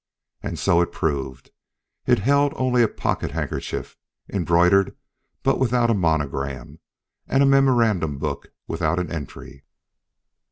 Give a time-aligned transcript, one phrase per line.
[0.41, 1.51] And so it proved.
[2.07, 3.97] It held only a pocket handkerchief
[4.33, 4.95] embroidered
[5.43, 6.79] but without a monogram
[7.27, 9.63] and a memorandum book without an entry.